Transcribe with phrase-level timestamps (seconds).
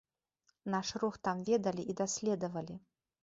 [0.75, 2.75] Наш рух там ведалі і даследавалі.